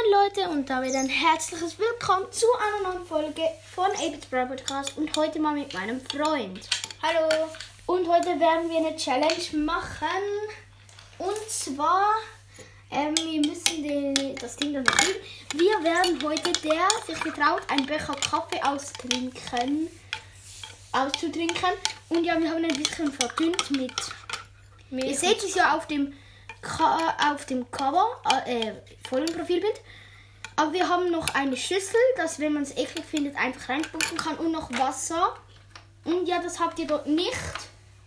Moin 0.00 0.12
Leute 0.12 0.48
und 0.50 0.70
damit 0.70 0.94
ein 0.94 1.08
herzliches 1.08 1.78
Willkommen 1.78 2.30
zu 2.30 2.46
einer 2.54 2.92
neuen 2.92 3.06
Folge 3.06 3.42
von 3.74 3.86
Abits 3.86 4.26
Brawl 4.26 4.46
Podcast 4.46 4.96
und 4.96 5.14
heute 5.16 5.40
mal 5.40 5.54
mit 5.54 5.74
meinem 5.74 6.00
Freund. 6.00 6.68
Hallo. 7.02 7.48
Und 7.86 8.08
heute 8.08 8.28
werden 8.40 8.70
wir 8.70 8.78
eine 8.78 8.96
Challenge 8.96 9.64
machen 9.64 10.06
und 11.18 11.50
zwar, 11.50 12.14
ähm, 12.90 13.14
wir 13.16 13.40
müssen 13.40 13.82
die, 13.82 14.34
das 14.36 14.56
Ding 14.56 14.74
dann 14.74 14.84
noch 14.84 15.02
üben. 15.02 15.20
Wir 15.54 15.84
werden 15.84 16.22
heute 16.22 16.52
der 16.52 16.88
sich 17.06 17.22
getraut, 17.22 17.62
einen 17.68 17.86
Becher 17.86 18.14
Kaffee 18.14 18.62
austrinken, 18.62 19.88
auszutrinken 20.92 21.72
und 22.10 22.24
ja, 22.24 22.40
wir 22.40 22.50
haben 22.50 22.64
ein 22.64 22.82
bisschen 22.82 23.12
verdünnt 23.12 23.70
mit 23.72 23.92
Ihr 24.92 25.16
seht 25.16 25.42
es 25.42 25.54
ja 25.54 25.76
auf 25.76 25.86
dem, 25.86 26.12
auf 26.62 27.46
dem 27.46 27.70
Cover, 27.70 28.06
äh, 28.46 28.72
Folgenprofilbild. 29.08 29.80
Aber 30.56 30.72
wir 30.72 30.88
haben 30.88 31.10
noch 31.10 31.34
eine 31.34 31.56
Schüssel, 31.56 32.00
dass 32.16 32.38
wenn 32.38 32.52
man 32.52 32.64
es 32.64 32.76
eklig 32.76 33.04
findet, 33.04 33.36
einfach 33.36 33.68
reinspucken 33.68 34.16
kann. 34.18 34.36
Und 34.36 34.52
noch 34.52 34.70
Wasser. 34.72 35.36
Und 36.04 36.26
ja, 36.26 36.42
das 36.42 36.60
habt 36.60 36.78
ihr 36.78 36.86
dort 36.86 37.06
nicht. 37.06 37.34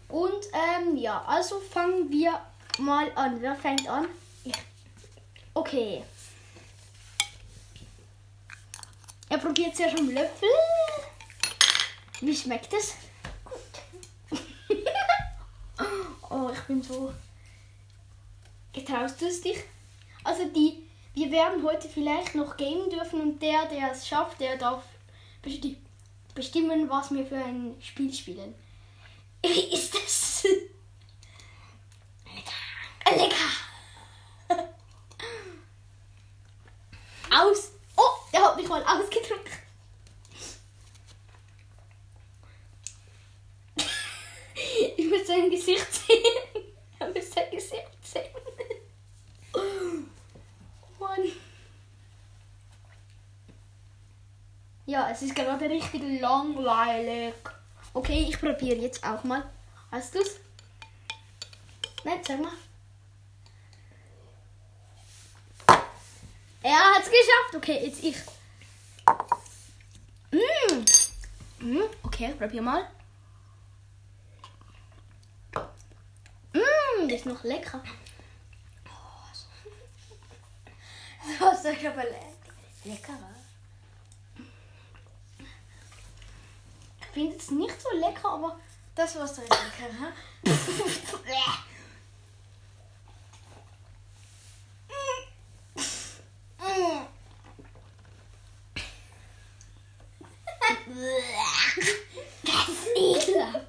Und 0.07 0.45
ähm, 0.53 0.95
ja, 0.97 1.23
also 1.25 1.59
fangen 1.59 2.11
wir 2.11 2.39
mal 2.77 3.11
an. 3.15 3.41
Wer 3.41 3.55
fängt 3.55 3.87
an? 3.87 4.07
Ich. 4.43 4.53
Okay. 5.53 6.03
Er 9.29 9.37
probiert 9.39 9.75
zuerst 9.75 9.97
am 9.97 10.09
Löffel. 10.09 10.49
Wie 12.21 12.35
schmeckt 12.35 12.73
es? 12.73 12.95
Oh, 16.29 16.49
ich 16.51 16.61
bin 16.61 16.81
so. 16.81 17.13
Getraust 18.73 19.21
du 19.21 19.27
es 19.27 19.41
dich? 19.41 19.63
Also 20.23 20.45
die, 20.45 20.83
wir 21.13 21.31
werden 21.31 21.63
heute 21.63 21.87
vielleicht 21.87 22.33
noch 22.33 22.57
gamen 22.57 22.89
dürfen 22.89 23.21
und 23.21 23.39
der, 23.41 23.67
der 23.67 23.91
es 23.91 24.07
schafft, 24.07 24.39
der 24.39 24.57
darf 24.57 24.83
besti 25.43 25.77
bestimmen, 26.33 26.89
was 26.89 27.11
wir 27.11 27.25
für 27.25 27.37
ein 27.37 27.75
Spiel 27.79 28.11
spielen. 28.11 28.55
Wie 29.45 29.73
ist 29.73 29.93
das? 29.93 30.43
Lecker. 32.25 33.23
Lecker. 33.23 34.63
Aus. 37.29 37.71
Oh, 37.95 38.01
der 38.31 38.41
hat 38.41 38.57
mich 38.57 38.67
mal 38.67 38.83
ausgedrückt. 38.83 39.49
Ich 44.95 45.09
muss 45.09 45.27
sein 45.27 45.49
Gesicht 45.49 45.93
sehen. 45.93 46.63
Ich 46.99 47.15
muss 47.15 47.31
sein 47.31 47.51
Gesicht 47.51 47.87
sehen. 48.01 48.29
Mann. 51.03 51.31
Ja, 54.93 55.09
es 55.09 55.23
ist 55.23 55.33
gerade 55.33 55.67
richtig 55.67 56.21
langweilig. 56.21 57.33
Okay, 57.95 58.27
ich 58.29 58.39
probiere 58.39 58.77
jetzt 58.77 59.03
auch 59.03 59.23
mal. 59.23 59.43
Hast 59.91 60.13
du's? 60.13 60.35
Nein, 62.03 62.19
sag 62.21 62.39
mal. 62.39 62.51
Er 66.61 66.77
hat's 66.77 67.09
geschafft. 67.09 67.55
Okay, 67.55 67.87
jetzt 67.87 68.03
ich. 68.03 68.17
Mm. 70.31 71.65
Mm. 71.65 71.89
Okay, 72.03 72.35
probier 72.37 72.61
mal. 72.61 72.87
Mm, 76.53 77.07
das 77.07 77.17
ist 77.17 77.25
noch 77.25 77.43
lecker. 77.43 77.83
Das 81.39 81.65
ist 81.65 81.83
aber 81.83 82.03
le 82.03 82.19
lecker. 82.83 83.13
Ich 83.13 83.42
finde 87.13 87.35
es 87.37 87.51
nicht 87.51 87.81
so 87.81 87.89
lecker, 87.97 88.29
aber 88.29 88.59
Das 88.95 89.15
war 89.17 89.27
so 89.27 89.41
lecker, 89.41 89.89
hä? 89.89 90.13
das 102.43 102.67
ist 102.69 102.87
ekelhaft. 102.95 103.67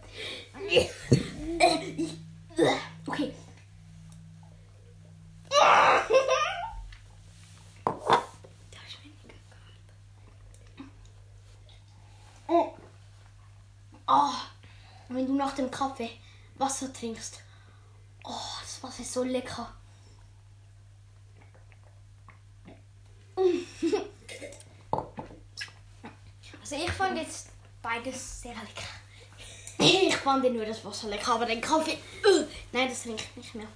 Okay. 3.07 3.35
Oh. 12.49 12.75
Oh. 14.07 14.33
Wenn 15.09 15.27
du 15.27 15.35
nach 15.35 15.55
dem 15.55 15.71
Kaffee 15.71 16.11
Wasser 16.57 16.93
trinkst. 16.93 17.41
Oh, 18.25 18.33
das 18.63 18.83
Wasser 18.83 19.03
ist 19.03 19.13
so 19.13 19.23
lecker. 19.23 19.73
Also 26.61 26.77
ich 26.77 26.93
fand 26.93 27.19
jetzt 27.19 27.51
beides 27.83 28.41
sehr 28.41 28.55
lecker. 28.55 28.89
Ich 30.07 30.17
fand 30.17 30.51
nur 30.51 30.65
das 30.65 30.83
Wasser 30.83 31.09
lecker, 31.09 31.35
aber 31.35 31.45
den 31.45 31.61
Kaffee. 31.61 31.99
Uh, 32.25 32.47
nein, 32.73 32.89
das 32.89 33.03
trinke 33.03 33.23
ich 33.23 33.37
nicht 33.37 33.55
mehr. 33.55 33.67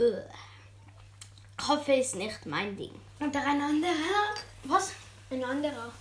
Uh. 0.00 0.20
Kaffee 1.56 2.00
ist 2.00 2.16
nicht 2.16 2.44
mein 2.46 2.76
Ding. 2.76 3.00
Und 3.20 3.32
der 3.32 3.42
ein 3.42 3.60
anderer? 3.60 4.34
Was? 4.64 4.90
Ein 5.30 5.44
anderer. 5.44 5.92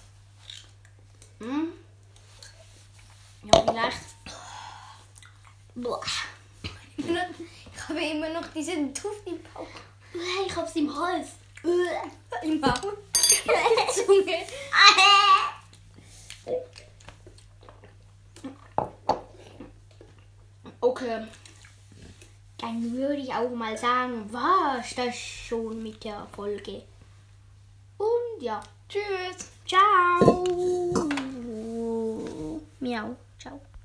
Hm? 1.40 1.74
Ja, 3.44 3.62
vielleicht. 3.62 4.00
Boah. 5.84 6.02
Ich 6.96 7.90
habe 7.90 8.00
immer 8.00 8.30
noch 8.30 8.48
diesen 8.54 8.94
Duft 8.94 9.26
im 9.26 9.40
Bauch. 9.54 9.68
Ich 10.48 10.56
hab's 10.56 10.76
im 10.76 10.96
Hals. 10.96 11.30
Im 12.42 12.62
Bauch? 12.62 12.94
Zunge. 13.94 14.38
Okay. 20.80 21.28
Dann 22.58 22.94
würde 22.94 23.16
ich 23.18 23.34
auch 23.34 23.50
mal 23.50 23.78
sagen, 23.78 24.32
war's 24.32 24.96
das 24.96 25.18
schon 25.18 25.84
mit 25.84 26.02
der 26.04 26.26
Folge. 26.34 26.84
Und 27.98 28.42
ja, 28.42 28.62
Tschüss. 28.88 29.50
ciao. 29.66 30.46
Miau. 32.80 33.16